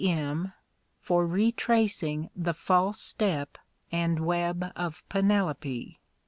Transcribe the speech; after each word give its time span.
M.) 0.03 0.51
for 0.97 1.27
retracing 1.27 2.31
the 2.35 2.55
false 2.55 2.99
step 2.99 3.59
and 3.91 4.25
web 4.25 4.71
of 4.75 5.07
Penelope. 5.09 5.99